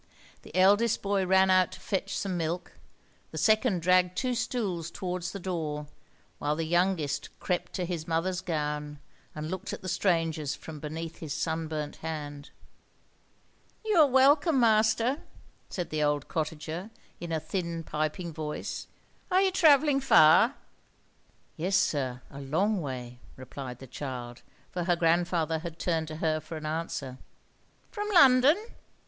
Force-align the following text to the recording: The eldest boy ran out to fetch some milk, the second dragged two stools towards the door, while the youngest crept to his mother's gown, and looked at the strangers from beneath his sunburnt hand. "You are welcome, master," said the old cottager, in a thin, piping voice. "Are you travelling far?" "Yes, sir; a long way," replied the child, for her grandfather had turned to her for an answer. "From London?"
The 0.41 0.55
eldest 0.55 1.03
boy 1.03 1.27
ran 1.27 1.51
out 1.51 1.73
to 1.73 1.79
fetch 1.79 2.17
some 2.17 2.35
milk, 2.35 2.71
the 3.29 3.37
second 3.37 3.83
dragged 3.83 4.17
two 4.17 4.33
stools 4.33 4.89
towards 4.89 5.29
the 5.31 5.39
door, 5.39 5.85
while 6.39 6.55
the 6.55 6.65
youngest 6.65 7.29
crept 7.39 7.73
to 7.73 7.85
his 7.85 8.07
mother's 8.07 8.41
gown, 8.41 8.97
and 9.35 9.51
looked 9.51 9.73
at 9.73 9.83
the 9.83 9.87
strangers 9.87 10.55
from 10.55 10.79
beneath 10.79 11.19
his 11.19 11.35
sunburnt 11.35 11.97
hand. 11.97 12.49
"You 13.85 13.95
are 13.97 14.07
welcome, 14.07 14.59
master," 14.59 15.21
said 15.69 15.91
the 15.91 16.01
old 16.01 16.27
cottager, 16.27 16.89
in 17.19 17.31
a 17.31 17.39
thin, 17.39 17.83
piping 17.83 18.33
voice. 18.33 18.87
"Are 19.29 19.43
you 19.43 19.51
travelling 19.51 19.99
far?" 20.01 20.55
"Yes, 21.57 21.75
sir; 21.75 22.23
a 22.31 22.41
long 22.41 22.81
way," 22.81 23.19
replied 23.35 23.77
the 23.77 23.85
child, 23.85 24.41
for 24.71 24.85
her 24.85 24.95
grandfather 24.95 25.59
had 25.59 25.77
turned 25.77 26.07
to 26.07 26.15
her 26.15 26.39
for 26.39 26.57
an 26.57 26.65
answer. 26.65 27.19
"From 27.91 28.09
London?" 28.09 28.57